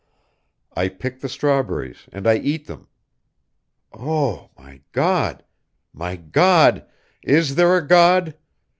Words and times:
I 0.75 0.87
pick 0.89 1.19
the 1.19 1.29
strawberries 1.29 2.09
and 2.11 2.25
I 2.25 2.37
eat 2.37 2.65
them! 2.65 2.87
Oh! 3.93 4.49
my 4.57 4.81
God! 4.93 5.43
my 5.93 6.15
God! 6.15 6.87
Is 7.21 7.53
there 7.53 7.77
a 7.77 7.85
God? 7.87 8.35